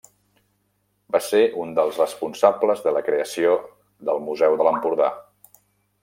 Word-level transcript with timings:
Va 1.15 1.19
ser 1.25 1.41
un 1.63 1.75
dels 1.79 1.99
responsables 2.03 2.81
de 2.85 2.93
la 2.95 3.03
creació 3.09 3.53
del 4.09 4.23
Museu 4.29 4.57
de 4.63 4.67
l'Empordà. 4.69 5.11